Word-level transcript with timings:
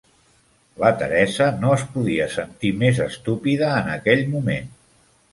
La 0.83 0.87
Theresa 1.01 1.49
no 1.65 1.73
es 1.79 1.83
podia 1.97 2.25
sentir 2.35 2.71
més 2.83 3.01
estúpida 3.05 3.69
en 3.83 3.91
aquell 3.97 4.25
moment. 4.37 4.73